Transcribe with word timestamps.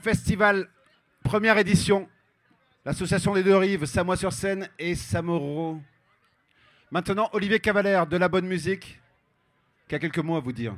Festival, 0.00 0.66
première 1.22 1.58
édition. 1.58 2.08
L'association 2.86 3.34
des 3.34 3.42
deux 3.42 3.54
rives, 3.54 3.84
Samois-sur-Seine 3.84 4.66
et 4.78 4.94
Samoro. 4.94 5.78
Maintenant, 6.90 7.28
Olivier 7.34 7.60
Cavalère 7.60 8.06
de 8.06 8.16
La 8.16 8.30
Bonne 8.30 8.46
Musique, 8.46 8.98
qui 9.86 9.94
a 9.94 9.98
quelques 9.98 10.20
mots 10.20 10.36
à 10.36 10.40
vous 10.40 10.52
dire. 10.52 10.74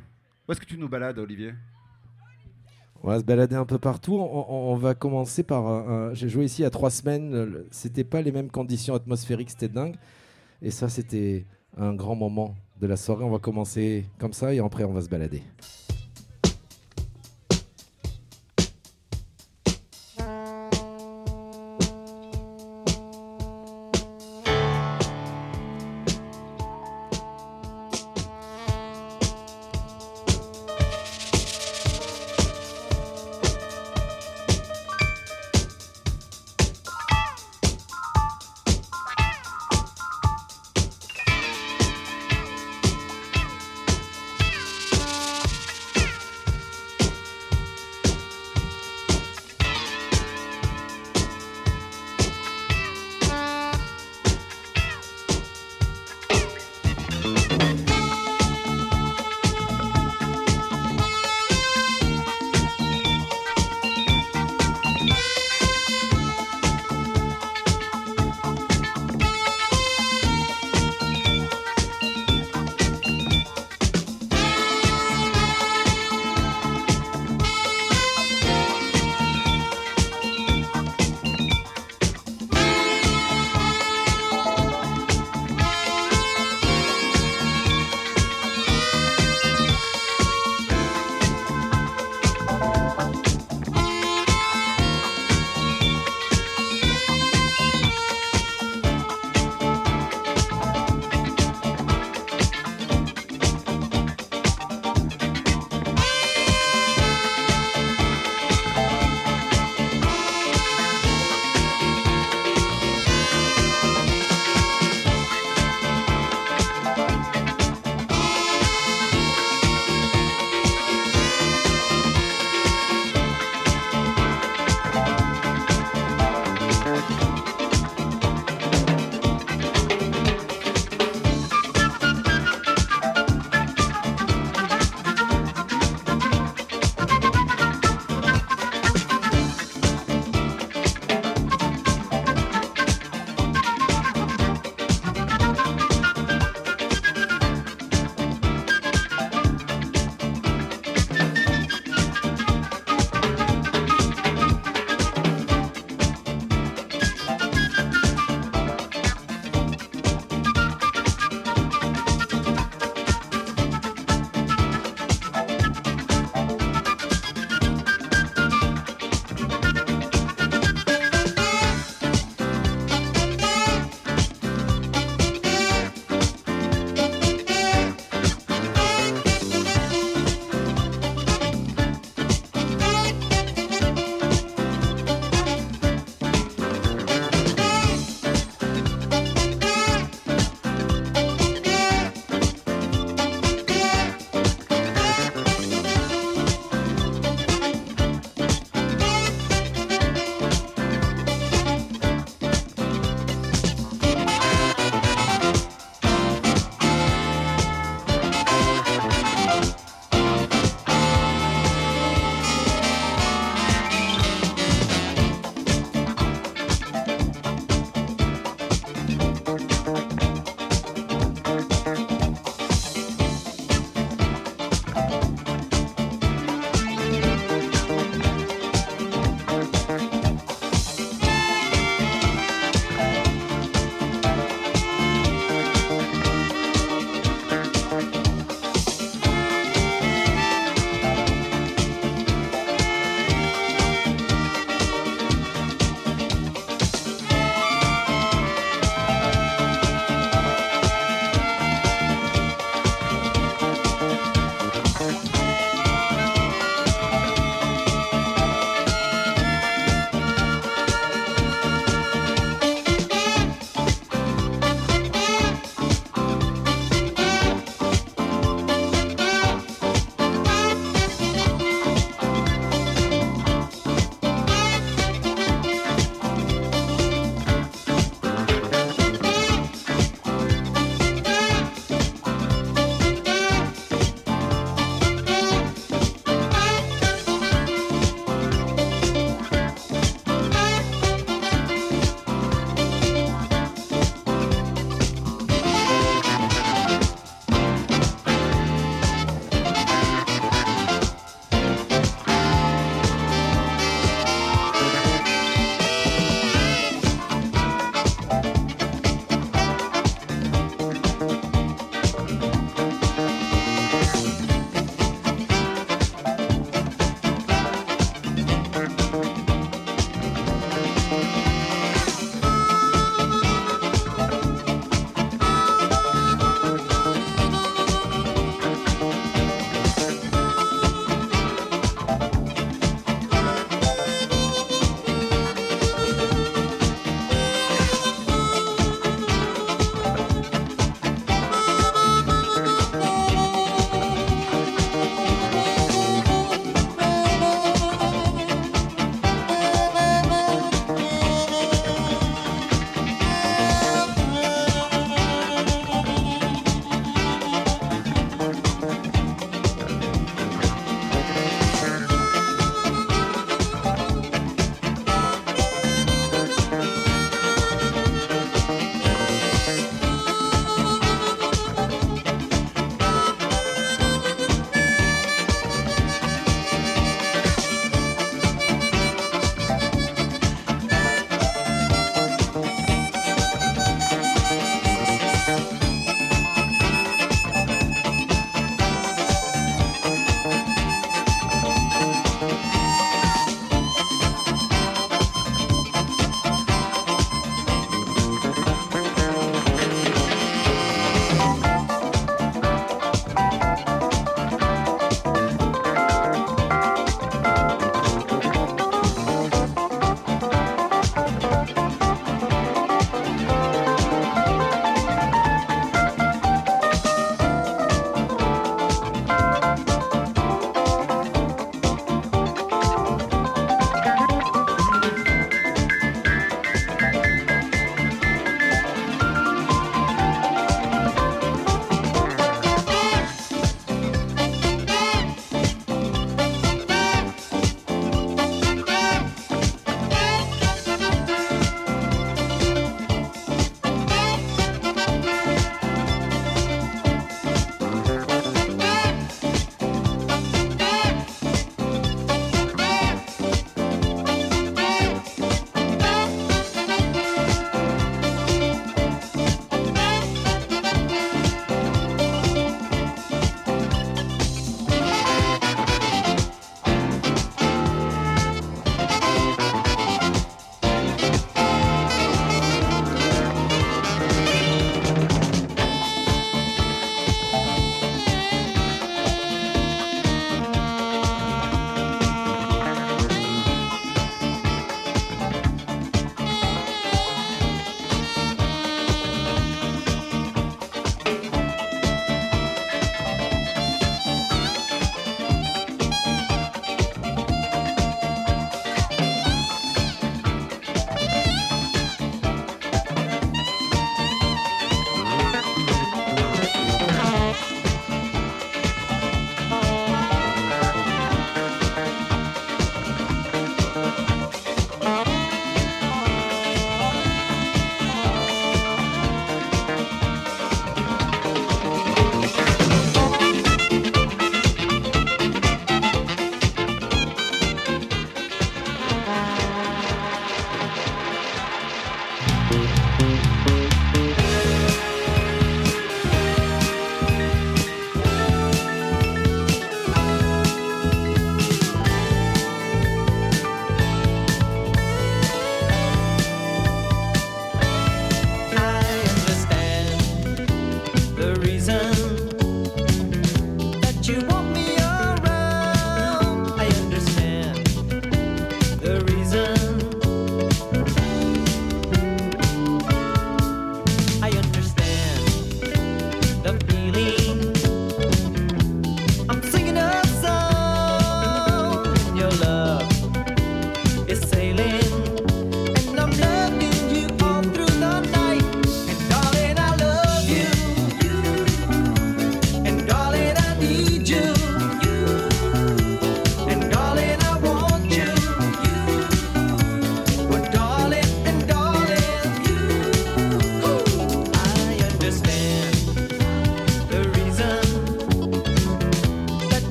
Où 0.47 0.53
est-ce 0.53 0.61
que 0.61 0.67
tu 0.67 0.77
nous 0.77 0.89
balades, 0.89 1.21
Olivier? 1.21 1.55
On 3.01 3.07
va 3.07 3.21
se 3.21 3.25
balader 3.25 3.55
un 3.55 3.65
peu 3.65 3.79
partout. 3.79 4.17
On, 4.17 4.75
va 4.75 4.97
commencer 4.97 5.45
par. 5.45 6.13
J'ai 6.17 6.29
joué 6.29 6.47
ici 6.47 6.63
il 6.63 6.65
y 6.65 6.67
a 6.67 6.71
trois 6.71 6.91
semaines. 6.91 7.65
C'était 7.71 8.03
pas 8.03 8.23
les 8.23 8.33
mêmes 8.33 8.51
conditions 8.51 8.97
atmosphériques, 8.97 9.51
c'était 9.51 9.69
dingue. 9.69 9.95
Et 10.61 10.73
ça, 10.73 10.89
c'était 10.89 11.47
un 11.77 11.95
grand 11.95 12.17
moment 12.17 12.57
de 12.81 12.89
la 12.89 12.97
soirée. 12.97 13.23
On 13.23 13.31
va 13.31 13.39
commencer 13.39 14.05
comme 14.19 14.33
ça 14.33 14.53
et 14.53 14.59
après, 14.59 14.83
on 14.83 14.93
va 14.93 15.01
se 15.01 15.09
balader. 15.09 15.45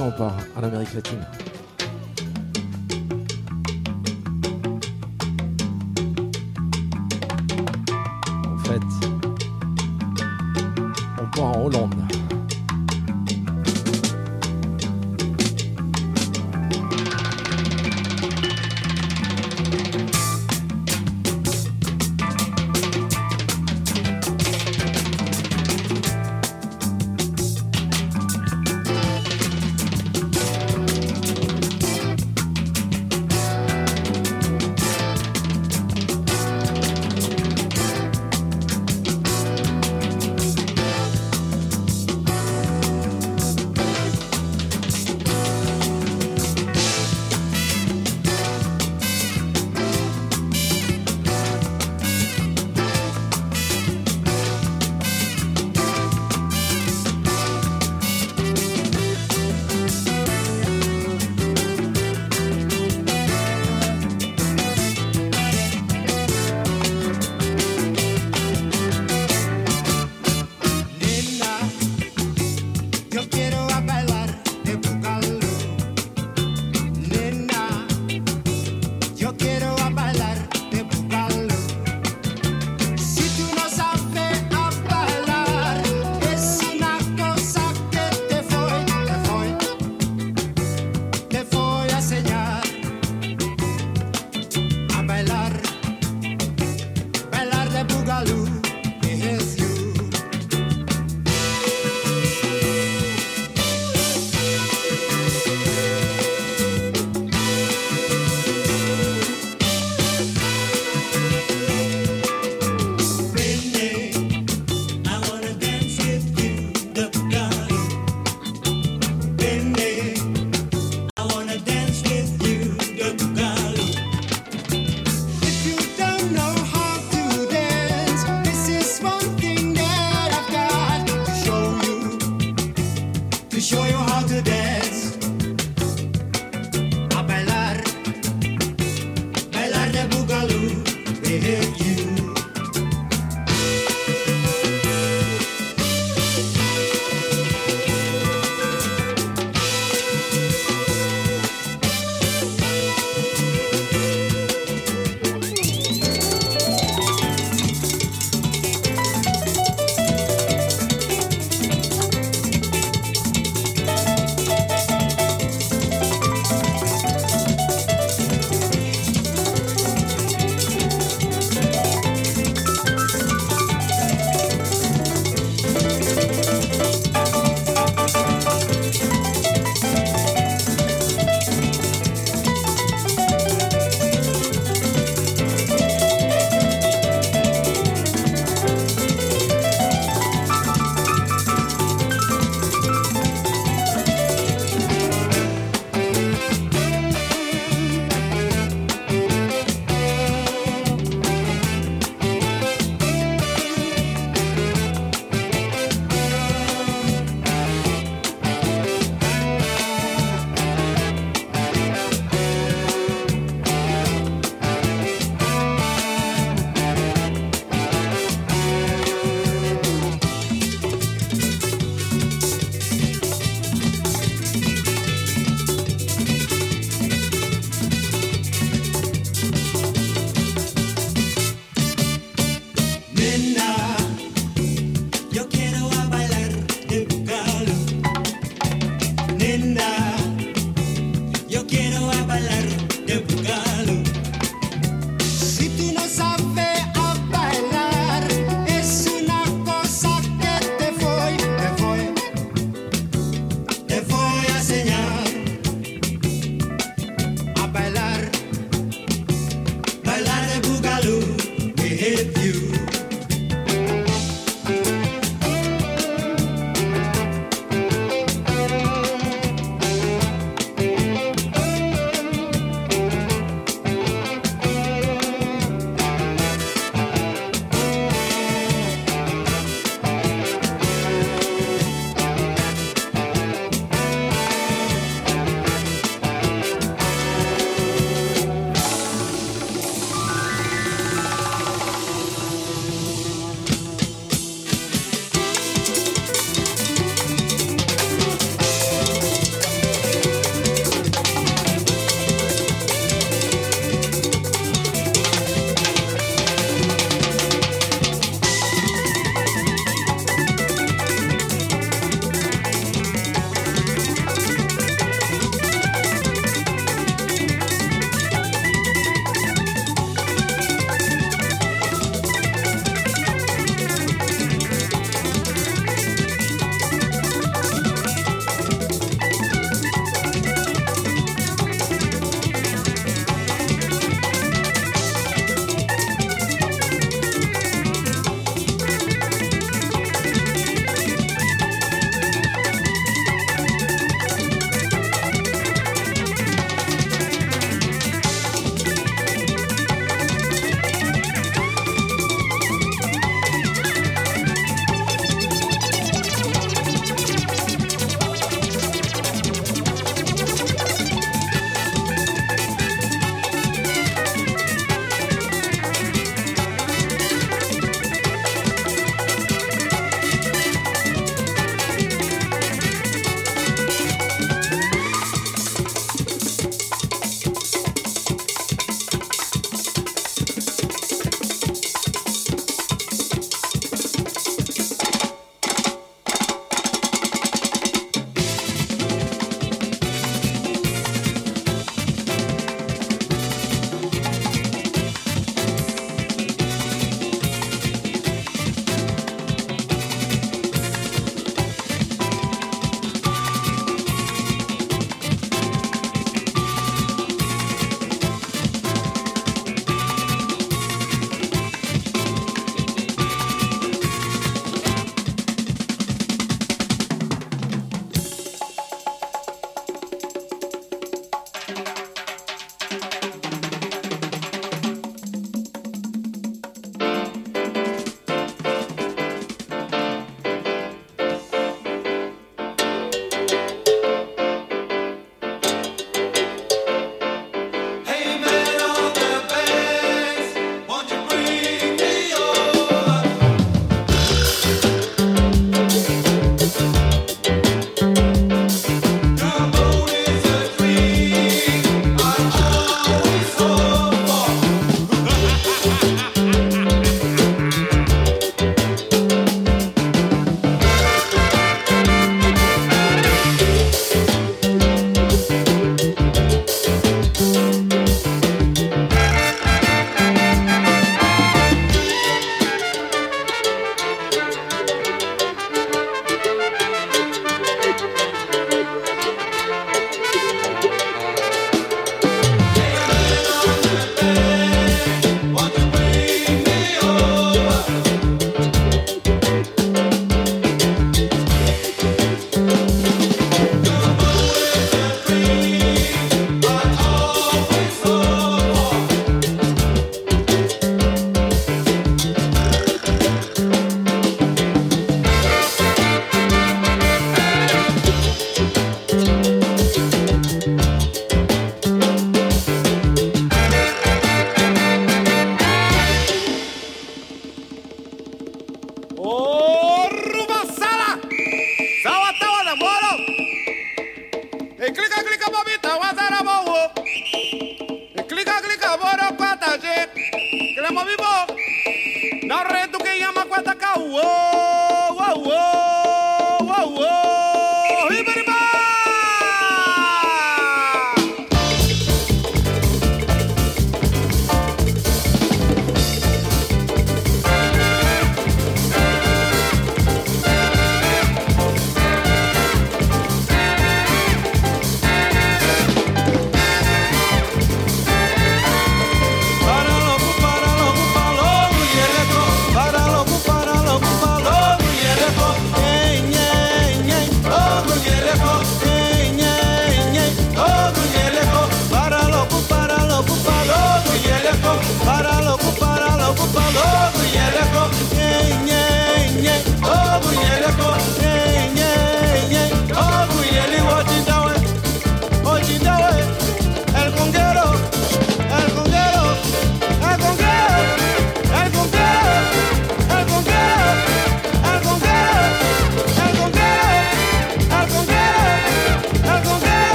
On 0.00 0.10
part 0.10 0.36
en 0.56 0.62
Amérique 0.64 0.94
latine. 0.94 1.39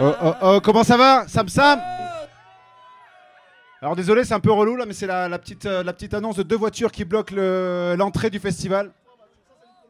Oh, 0.00 0.14
oh, 0.22 0.34
oh, 0.42 0.60
comment 0.60 0.84
ça 0.84 0.96
va 0.96 1.24
Sam 1.26 1.48
Sam? 1.48 1.80
Alors 3.80 3.94
désolé, 3.94 4.24
c'est 4.24 4.34
un 4.34 4.40
peu 4.40 4.50
relou 4.50 4.74
là, 4.74 4.86
mais 4.86 4.92
c'est 4.92 5.06
la, 5.06 5.38
petite, 5.38 5.66
euh, 5.66 5.84
petite 5.84 6.14
annonce 6.14 6.34
de 6.36 6.42
deux 6.42 6.56
voitures 6.56 6.90
qui 6.90 7.04
bloquent 7.04 7.34
l'entrée 7.96 8.30
du 8.30 8.40
festival. 8.40 8.92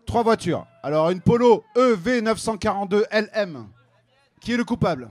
Trois 0.05 0.23
voitures. 0.23 0.67
Alors 0.83 1.11
une 1.11 1.21
Polo 1.21 1.65
EV 1.77 2.23
942 2.23 3.07
LM. 3.11 3.67
Qui 4.41 4.53
est 4.53 4.57
le 4.57 4.65
coupable? 4.65 5.11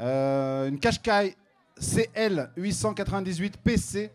Euh, 0.00 0.68
Une 0.68 0.78
Qashqai 0.80 1.36
CL 1.78 2.50
898 2.56 3.56
PC. 3.58 4.10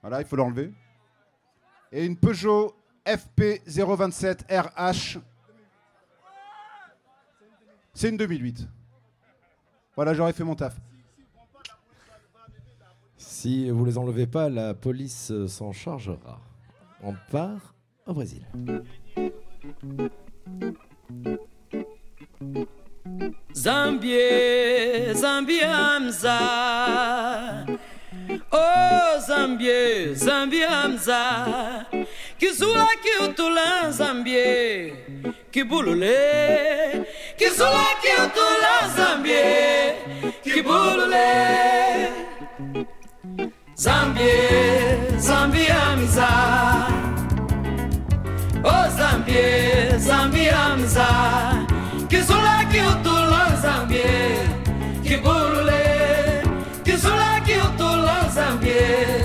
Voilà, 0.00 0.20
il 0.20 0.26
faut 0.26 0.36
l'enlever. 0.36 0.72
Et 1.90 2.04
une 2.04 2.16
Peugeot 2.16 2.74
FP027RH. 3.06 5.20
C'est 7.94 8.08
une 8.08 8.16
2008. 8.16 8.66
Voilà, 9.94 10.14
j'aurais 10.14 10.32
fait 10.32 10.44
mon 10.44 10.54
taf. 10.54 10.74
Si 13.16 13.68
vous 13.70 13.84
les 13.84 13.98
enlevez 13.98 14.26
pas, 14.26 14.48
la 14.48 14.74
police 14.74 15.32
s'en 15.46 15.72
chargera. 15.72 16.40
On 17.02 17.14
part 17.30 17.74
au 18.06 18.14
Brésil. 18.14 18.46
Zambie, 23.54 25.14
Zambiamza. 25.14 26.38
Oh 28.52 29.20
Zambie, 29.26 30.14
Zambiamza. 30.14 31.86
Kizula 32.38 32.86
kiutula 33.02 33.90
Zambie, 33.90 34.92
kibulule 35.50 36.16
kisula 37.36 37.84
kiutula 38.02 38.74
zambie. 38.96 39.94
Kibulule 40.42 41.26
zambie 43.74 44.48
zambia 45.18 45.96
miza. 45.96 46.28
O 48.64 48.90
zambie 48.98 49.98
zambia 49.98 50.76
miza. 50.76 51.06
Kisula 52.08 52.64
kiutula 52.72 53.56
zambie. 53.62 54.38
Kibulule 55.02 55.82
kisula 56.84 57.40
kiutula 57.46 58.28
zambie. 58.34 59.24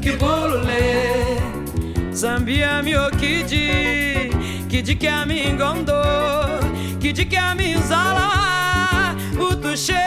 Kibulule 0.00 1.04
zambia 2.10 2.82
miokiji 2.82 3.70
de 4.86 4.94
que 4.94 5.08
a 5.08 5.26
mim 5.26 5.56
gondô, 5.56 6.00
que 7.00 7.12
de 7.12 7.24
que 7.24 7.36
a 7.36 7.56
mim 7.56 7.76
zala, 7.82 9.16
o 9.36 9.56
tuxê 9.56 10.04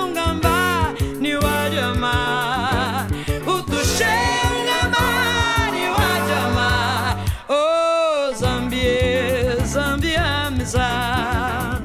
um 0.00 0.14
gambá, 0.14 0.94
niu 1.18 1.40
adama, 1.40 3.08
o 3.44 3.62
tuxê 3.64 4.04
um 4.46 4.62
gambá, 4.70 5.70
niu 5.72 5.92
adama, 5.92 7.16
o 7.48 8.32
zambie, 8.32 9.66
zambie 9.66 10.16
amizá, 10.16 11.82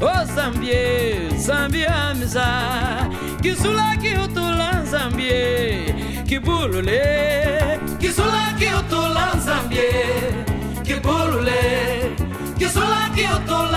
o 0.00 0.34
zambie, 0.34 1.30
zambie 1.38 1.86
amizá, 1.86 3.08
que 3.40 3.54
zula 3.54 3.96
que 3.98 4.18
o 4.18 4.26
tulan 4.26 4.84
zambie, 4.84 5.94
que 6.26 6.40
bululê, 6.40 7.63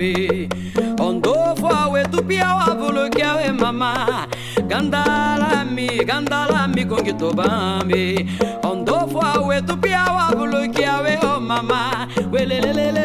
me. 0.00 0.48
Ondo 0.98 1.34
fwawe 1.60 2.02
tupiawa 2.04 2.64
vulukiawe 2.74 3.52
mama. 3.52 4.26
Gandala 4.68 5.64
me, 5.74 5.86
gandala 6.08 6.68
mi 6.74 6.84
kongi 6.84 7.12
tobambi. 7.12 8.26
Ondo 8.62 8.98
fwawe 9.12 9.60
tupiawa 9.62 10.24
vulukiawe 10.36 11.18
oh 11.22 11.40
mama. 11.40 12.08
Welelelele. 12.32 12.99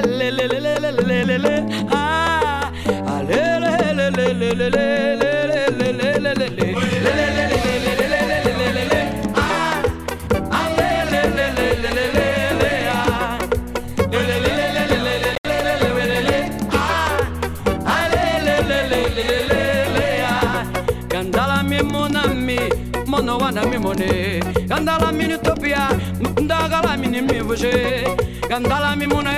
wana 23.46 23.66
mimone 23.66 24.40
Gandala 24.68 25.12
mini 25.12 25.38
topia 25.38 25.90
Mkundagala 26.22 26.98
mini 26.98 27.22
mivuje 27.22 28.08
Gandala 28.50 28.96
mimone 28.96 29.36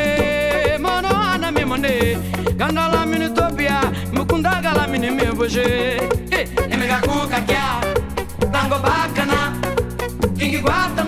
Mono 0.80 1.08
wana 1.10 1.52
mimone 1.52 2.18
Gandala 2.56 3.06
mini 3.06 3.30
topia 3.30 3.82
Mkundagala 4.14 4.88
mini 4.88 5.12
mivuje 5.12 5.98
Emega 6.72 6.94
eh, 6.96 7.02
kuka 7.02 7.42
kia 7.42 7.82
Tango 8.52 8.76
bakana. 8.80 9.54
Kingi 10.38 10.58
guata 10.60 11.04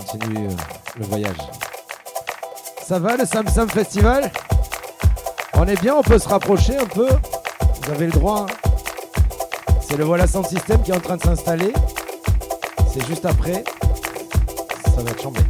continue 0.00 0.46
euh, 0.46 0.50
le 0.98 1.04
voyage. 1.04 1.36
Ça 2.86 2.98
va 2.98 3.16
le 3.16 3.24
Sam 3.24 3.46
Festival? 3.68 4.30
On 5.54 5.66
est 5.66 5.80
bien, 5.80 5.94
on 5.94 6.02
peut 6.02 6.18
se 6.18 6.28
rapprocher 6.28 6.76
un 6.76 6.86
peu. 6.86 7.08
Vous 7.82 7.90
avez 7.90 8.06
le 8.06 8.12
droit. 8.12 8.46
Hein. 8.48 9.72
C'est 9.80 9.96
le 9.96 10.04
Voilà 10.04 10.26
Sans 10.26 10.42
Système 10.42 10.82
qui 10.82 10.90
est 10.90 10.96
en 10.96 11.00
train 11.00 11.16
de 11.16 11.22
s'installer. 11.22 11.72
C'est 12.92 13.06
juste 13.06 13.26
après. 13.26 13.64
Ça 14.84 15.02
va 15.02 15.10
être 15.10 15.22
chambé. 15.22 15.40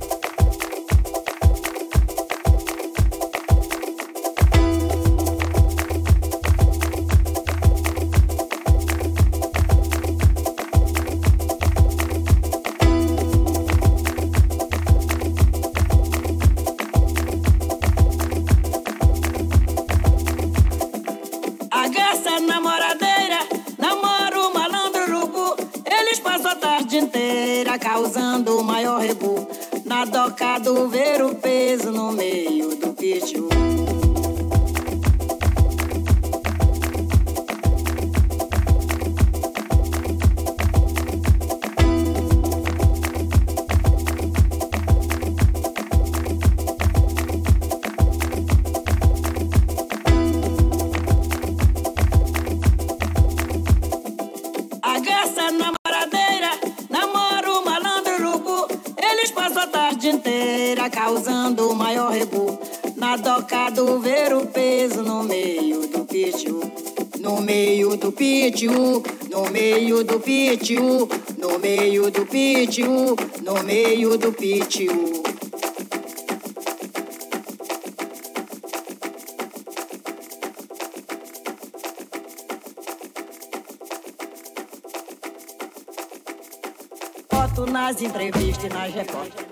foto 87.51 87.67
nas 87.67 88.01
entrevistas 88.01 88.65
e 88.65 88.69
nas 88.69 88.95
recortes. 88.95 89.45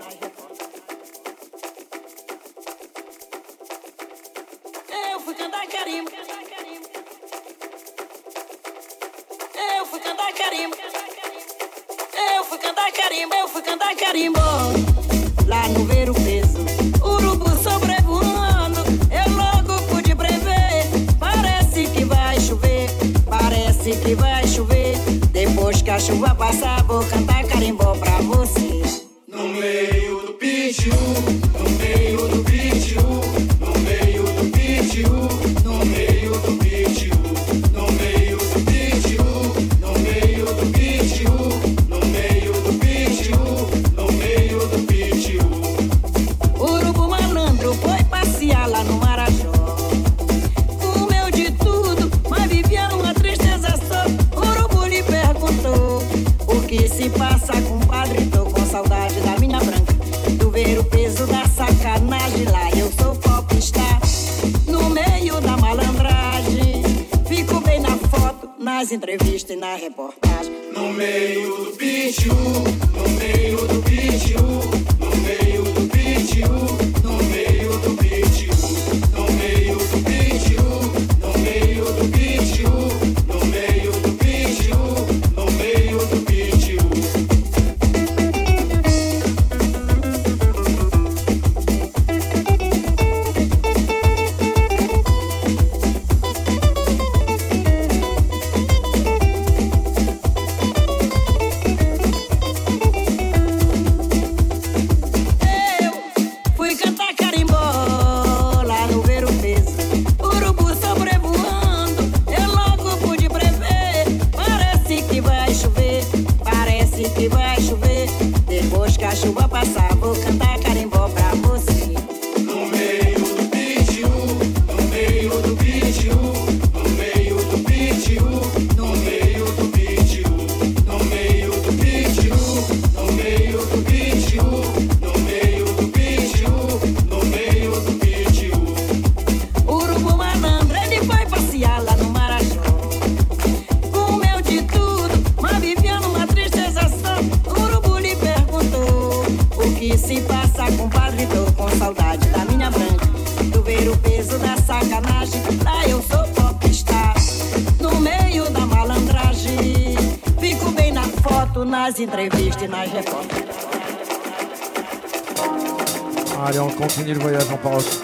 Eu 5.12 5.20
fui 5.20 5.34
cantar 5.34 5.66
carimbo. 5.66 6.10
Eu 6.10 6.24
fui 9.86 10.00
cantar 10.00 10.32
carimbo. 10.32 10.74
Eu 12.36 12.44
fui 12.44 12.58
cantar 12.58 12.92
carimbo. 12.92 13.34
Eu 13.34 13.48
fui 13.48 13.62
cantar 13.62 13.96
carimbo. 13.96 14.38
Lá 15.46 15.66
no 15.68 15.84
ver 15.84 16.10
o 16.10 16.14
peso, 16.14 16.58
urubu 17.02 17.50
sobrevoando. 17.62 18.80
Eu 19.10 19.28
logo 19.34 19.82
pude 19.88 20.14
prever. 20.14 20.86
Parece 21.18 21.86
que 21.88 22.04
vai 22.04 22.38
chover. 22.40 22.90
Parece 23.28 23.96
que 23.96 24.14
vai 24.14 24.46
chover. 24.46 24.96
Depois 25.32 25.82
que 25.82 25.90
a 25.90 25.98
chuva 25.98 26.32
passar. 26.34 26.77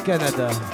Canada. 0.05 0.74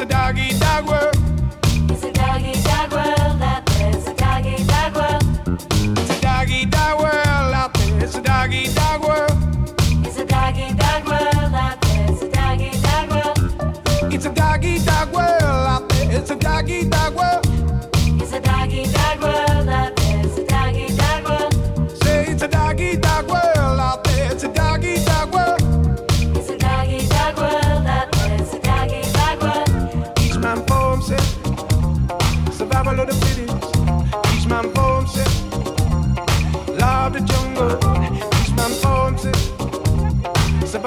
It's 0.00 0.10
a 0.10 0.14
doggy 0.14 0.58
dog 0.58 0.86
world. 0.88 1.16
It's 1.90 2.04
a 2.04 2.10
doggy 2.10 2.54
dog 2.62 2.90
world 2.90 3.42
out 3.42 3.66
there. 3.66 3.90
It's 3.94 4.06
a 4.06 4.14
doggy 4.14 4.64
dog 4.64 4.94
world. 4.96 5.98
It's 5.98 6.16
a 6.16 6.20
doggy 6.22 6.64
dog 6.64 7.00
world 7.00 7.54
out 7.54 7.74
there. 7.74 8.02
It's 8.02 8.14
a 8.14 8.22
doggy 8.22 8.72
dog 8.72 9.02
world. 9.02 9.30
It's 10.06 10.16
a 10.16 10.24
doggy 10.24 10.72
dog 10.72 11.06
world 11.06 11.54
out 11.54 11.82
there. 11.82 12.06
It's 12.08 12.22
a 12.22 12.30
doggy 12.30 12.70
dog 12.80 13.10
world. 13.10 14.14
It's 14.14 14.24
a 14.24 14.32
doggy 14.32 14.78
dog 14.78 15.12
world 15.12 15.42
out 15.42 15.88
there. 15.90 16.18
It's 16.18 16.30
a 16.30 16.36
doggy 16.36 16.88
dog 16.88 17.14
world. 17.14 17.46
It's 18.22 18.32
a 18.32 18.40
doggy 18.40 18.84
dog 18.84 19.20
world 19.20 19.49
For 37.60 37.68
himself. 37.68 39.26
Eh. 39.26 39.40
Of 40.62 40.72
the 40.72 40.78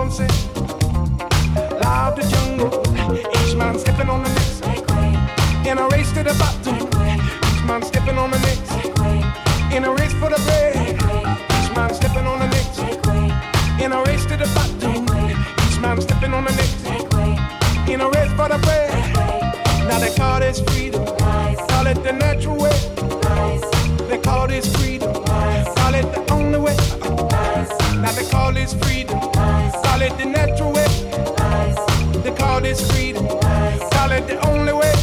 himself. 0.00 0.20
Eh. 0.20 0.28
Love 1.82 2.16
the 2.16 2.22
jungle. 2.32 2.72
Each 3.36 3.54
man 3.56 3.78
stepping 3.78 4.08
on 4.08 4.22
the 4.22 4.30
next. 4.30 4.64
In 5.66 5.76
a 5.76 5.86
race 5.88 6.12
to 6.12 6.22
the 6.22 6.32
bottom. 6.38 6.76
Each 6.76 7.62
man 7.66 7.82
stepping 7.82 8.16
on 8.16 8.30
the 8.30 8.38
next. 8.38 8.72
In 9.74 9.84
a 9.84 9.92
race 9.92 10.14
for 10.14 10.30
the 10.30 10.40
bread. 10.46 10.76
Each 11.58 11.76
man 11.76 11.92
stepping 11.92 12.26
on 12.26 12.38
the 12.38 12.48
next. 12.48 12.78
In 13.82 13.92
a 13.92 14.02
race 14.04 14.24
to 14.24 14.36
the 14.38 14.48
bottom. 14.54 15.04
Each 15.66 15.78
man 15.78 16.00
stepping 16.00 16.32
on 16.32 16.44
the 16.44 16.52
next. 16.52 16.86
In 17.86 18.00
a 18.00 18.08
race 18.08 18.32
for 18.32 18.48
the 18.48 18.58
bread. 18.64 18.94
Now 19.88 19.98
they 19.98 20.14
call 20.14 20.40
this 20.40 20.60
freedom. 20.62 21.04
Call 21.04 21.86
it 21.86 22.02
the 22.02 22.12
natural 22.12 22.56
way 22.56 22.97
is 24.58 24.76
freedom. 24.76 25.14
Solid 25.78 26.06
the 26.14 26.24
only 26.32 26.58
way. 26.58 26.76
Now 28.02 28.12
they 28.12 28.28
call 28.28 28.52
this 28.52 28.74
freedom. 28.74 29.20
Solid 29.84 30.12
the 30.18 30.24
natural 30.24 30.72
way. 30.72 30.88
They 32.22 32.34
call 32.34 32.60
this 32.60 32.80
freedom. 32.90 33.26
Solid 33.92 34.26
the 34.26 34.38
only 34.48 34.72
way. 34.72 34.97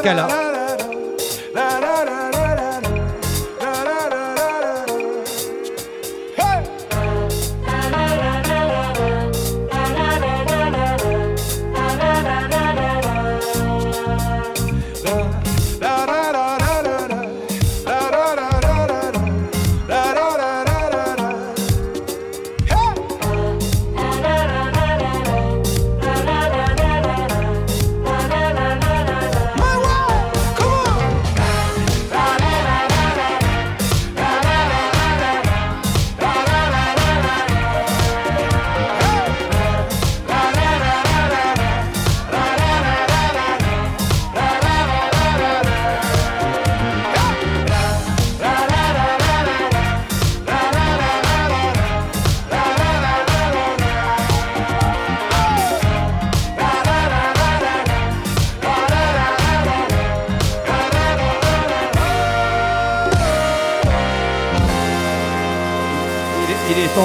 Cascala. 0.00 0.26
Hein. 0.30 0.39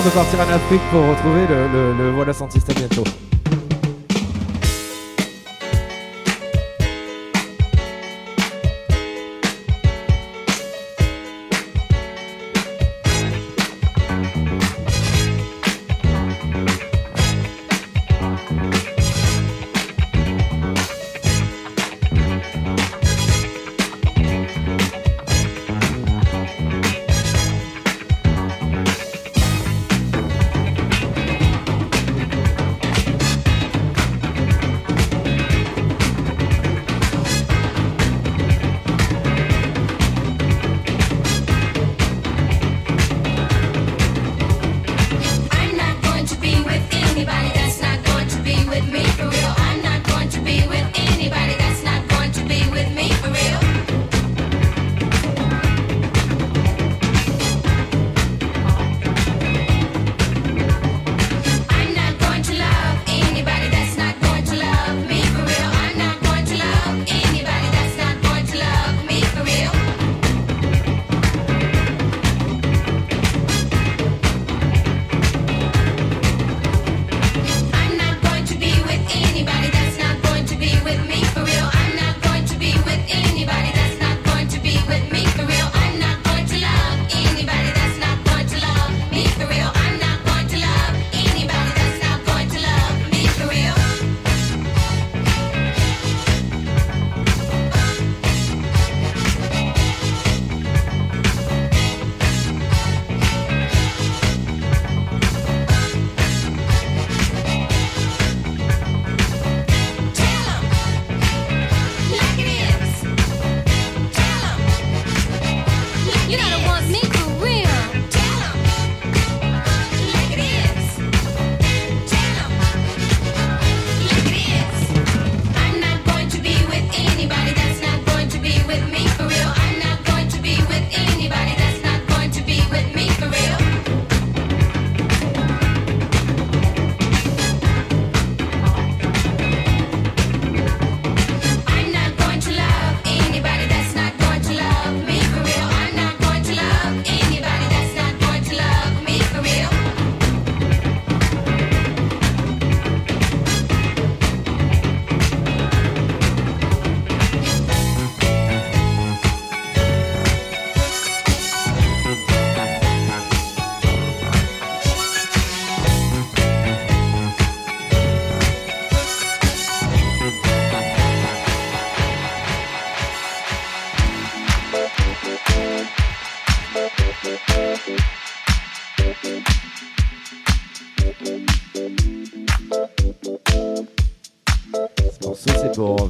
de 0.04 0.10
partir 0.10 0.40
en 0.40 0.54
Afrique 0.54 0.82
pour 0.92 1.08
retrouver 1.08 1.48
le, 1.48 1.68
le, 1.72 2.04
le 2.04 2.12
Voilà 2.12 2.34
bientôt. 2.74 3.04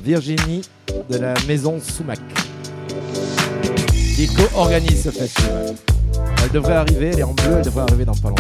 Virginie 0.06 0.62
de 1.10 1.18
la 1.18 1.34
maison 1.48 1.80
Soumac 1.82 2.20
qui 4.16 4.28
co-organise 4.28 5.04
ce 5.04 5.10
festival. 5.10 5.74
Elle 6.44 6.52
devrait 6.52 6.76
arriver, 6.76 7.10
elle 7.12 7.20
est 7.20 7.24
en 7.24 7.34
bleu, 7.34 7.56
elle 7.58 7.66
devrait 7.66 7.82
arriver 7.82 8.06
dans 8.06 8.14
pas 8.14 8.30
longtemps. 8.30 8.35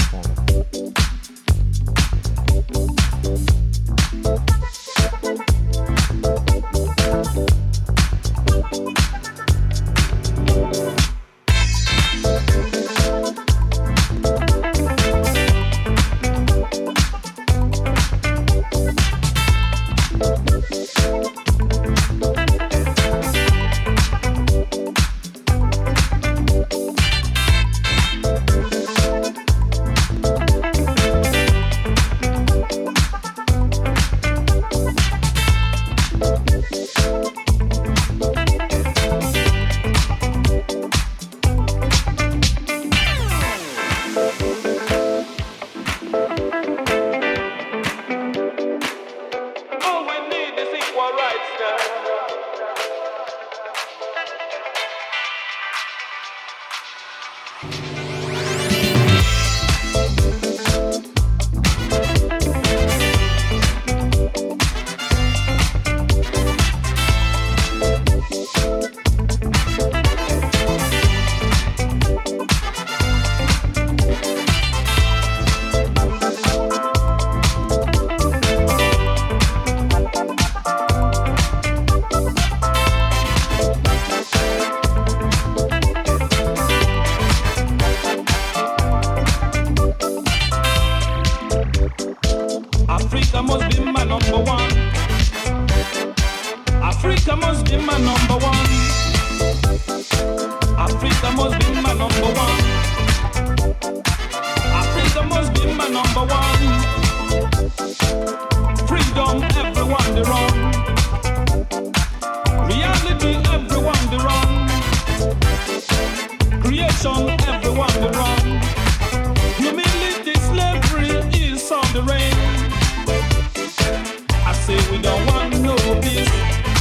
Don't 125.16 125.28
want 125.28 125.62
no 125.62 125.76
peace. 126.02 126.32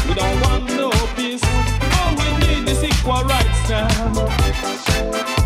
We 0.08 0.14
don't 0.14 0.40
want 0.40 0.64
no 0.66 0.90
peace. 1.16 1.42
All 1.98 2.14
we 2.16 2.28
need 2.46 2.68
is 2.68 2.82
equal 2.82 3.22
rights 3.24 3.68
now. 3.68 3.88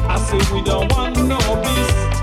I 0.09 0.17
say 0.19 0.55
we 0.55 0.63
don't 0.63 0.91
want 0.93 1.17
no 1.17 1.39
peace. 1.63 2.18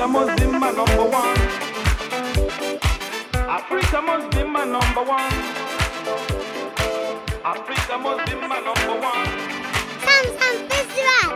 Africa 0.00 0.12
must 0.12 0.40
be 0.40 0.46
my 0.46 0.70
number 0.70 1.04
one. 1.10 1.38
Africa 3.34 4.00
must 4.00 4.30
be 4.30 4.44
my 4.44 4.64
number 4.64 5.02
one. 5.02 5.32
Africa 7.44 7.98
must 7.98 8.30
be 8.30 8.34
my 8.36 8.60
number 8.60 9.00
one. 9.00 9.28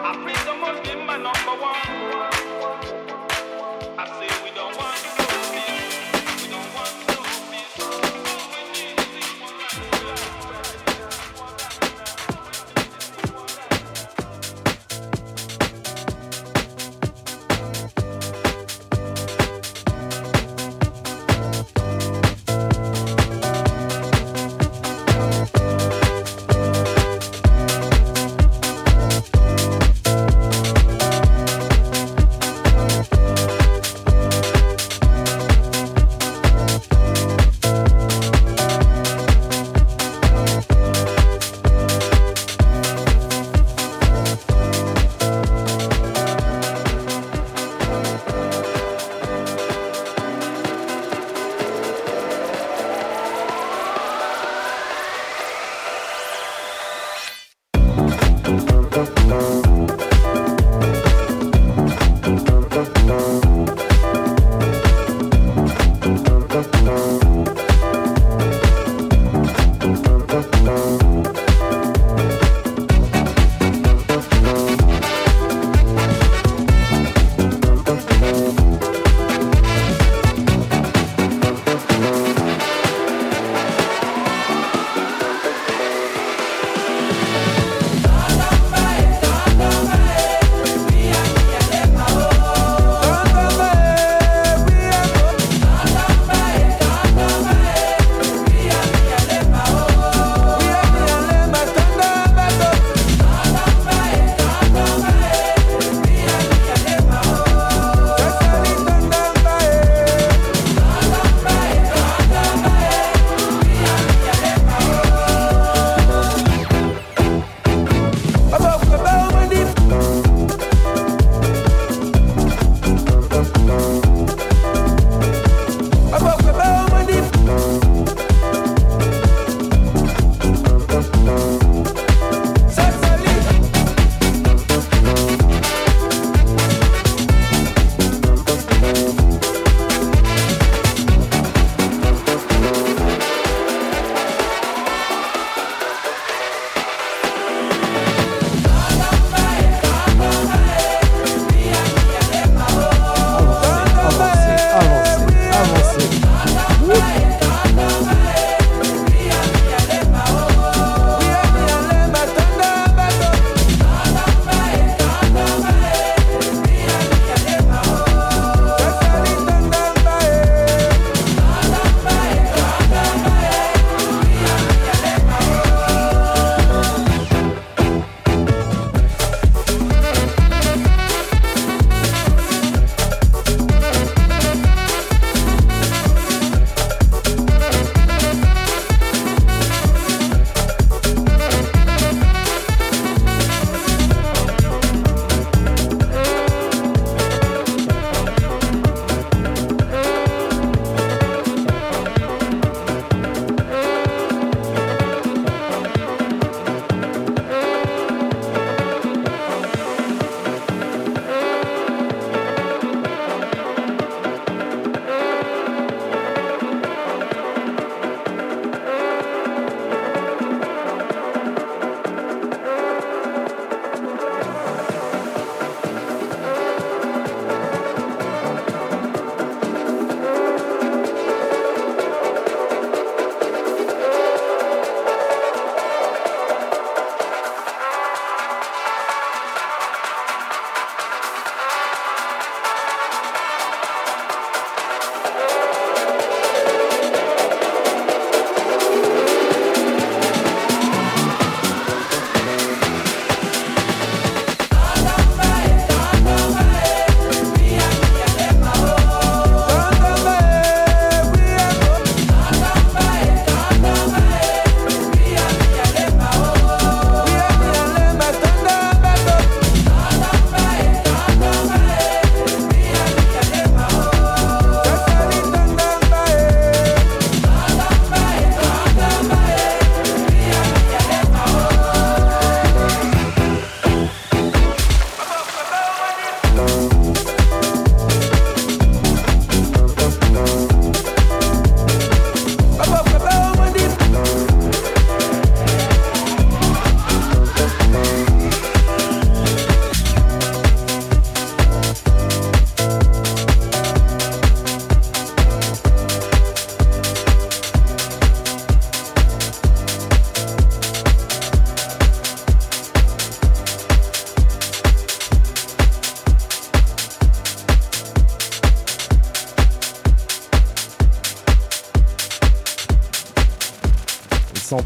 Africa 0.04 0.54
must 0.60 0.82
be 0.84 0.94
my 0.94 1.16
number 1.16 1.60
one. 1.60 2.41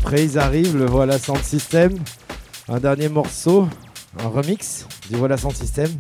après, 0.07 0.23
ils 0.23 0.39
arrivent, 0.39 0.77
le 0.77 0.87
Voilà 0.87 1.19
Sound 1.19 1.43
système. 1.43 1.99
Un 2.69 2.79
dernier 2.79 3.09
morceau, 3.09 3.69
un 4.21 4.29
remix 4.29 4.87
du 5.11 5.17
Voilà 5.17 5.37
Sound 5.37 5.57
système, 5.57 5.91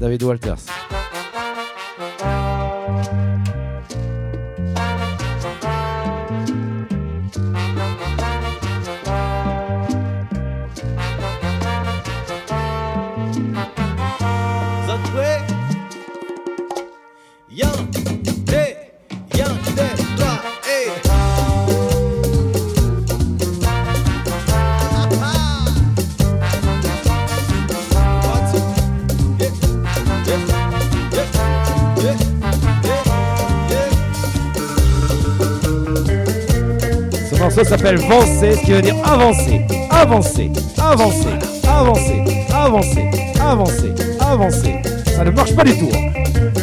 David 0.00 0.24
Walters. 0.24 0.75
s'appelle 37.86 38.56
ce 38.56 38.64
qui 38.64 38.72
veut 38.72 38.82
dire 38.82 38.96
avancer, 39.04 39.60
avancer, 39.90 40.50
avancer, 40.76 41.28
avancer, 41.68 42.24
avancer, 42.52 43.10
avancer, 43.40 43.94
avancer. 44.18 44.82
Ça 45.14 45.24
ne 45.24 45.30
marche 45.30 45.54
pas 45.54 45.62
du 45.62 45.78
tout. 45.78 45.88
Hein. 45.94 46.10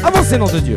Avancer, 0.03 0.37
nom 0.37 0.47
de 0.47 0.59
Dieu. 0.59 0.75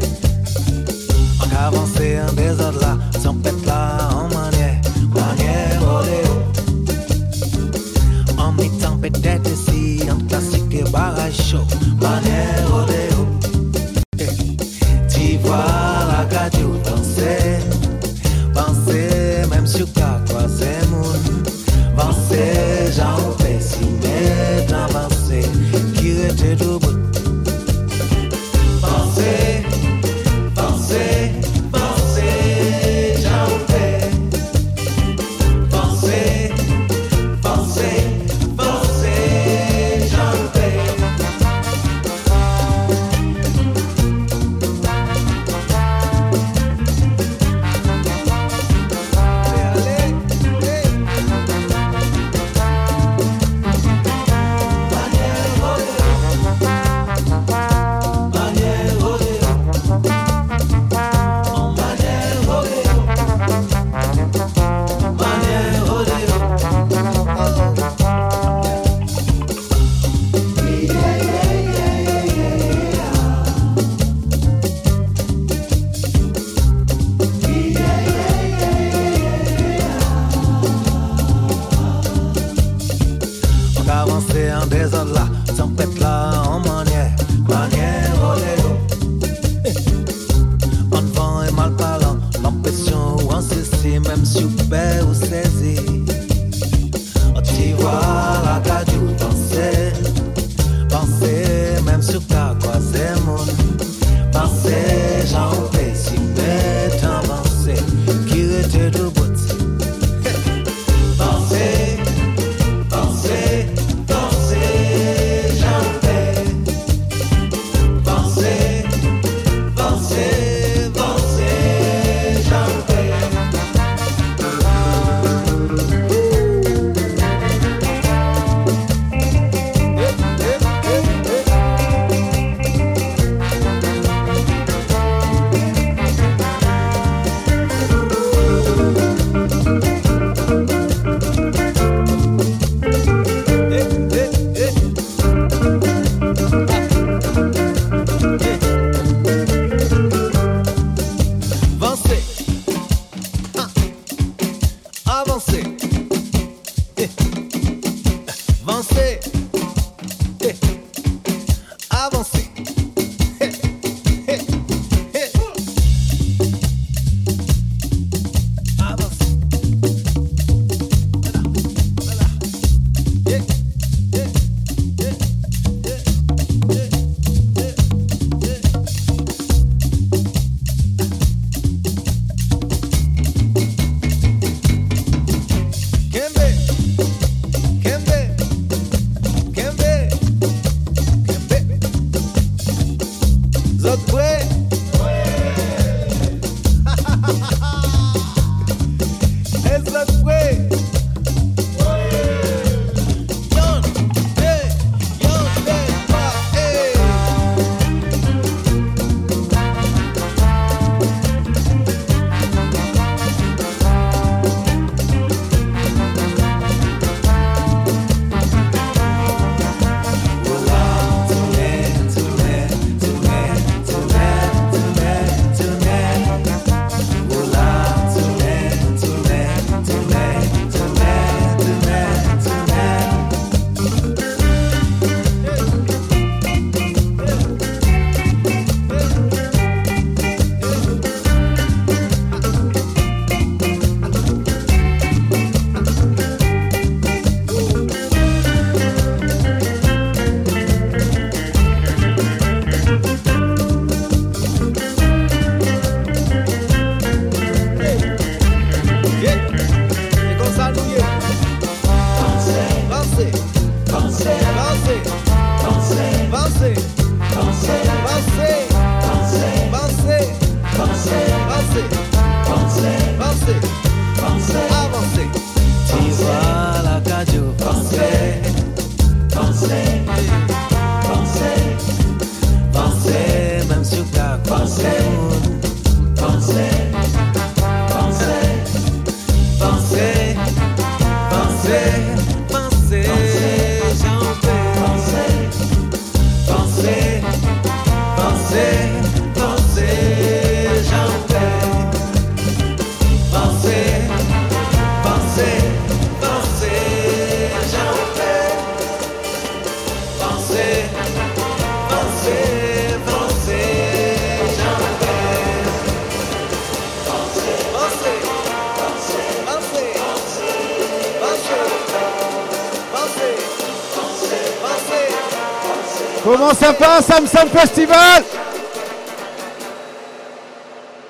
Festival 327.49 328.23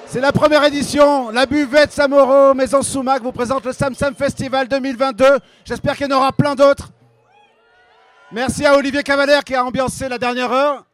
C'est 0.07 0.21
la 0.21 0.33
première 0.33 0.65
édition. 0.65 1.31
La 1.31 1.47
buvette 1.47 1.93
Samoro, 1.93 2.55
Maison 2.55 2.83
Soumac 2.83 3.23
vous 3.23 3.33
présente 3.33 3.65
le 3.65 3.73
Sam 3.73 3.95
Sam 3.95 4.15
Festival 4.15 4.69
2022. 4.69 5.25
J'espère 5.65 5.97
qu'il 5.97 6.09
y 6.09 6.13
en 6.13 6.17
aura 6.17 6.33
plein 6.33 6.55
d'autres. 6.55 6.91
Merci 8.33 8.65
à 8.65 8.77
Olivier 8.77 9.03
Cavalère 9.03 9.45
qui 9.45 9.55
a 9.55 9.65
ambiancé 9.65 10.09
la 10.09 10.19
dernière 10.19 10.53
heure. 10.53 10.85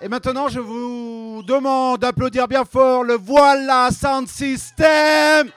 Et 0.00 0.08
maintenant, 0.08 0.48
je 0.48 0.60
vous 0.60 1.42
demande 1.46 2.00
d'applaudir 2.00 2.46
bien 2.48 2.64
fort 2.64 3.02
le 3.02 3.14
Voilà 3.14 3.88
Sound 3.90 4.28
System. 4.28 5.50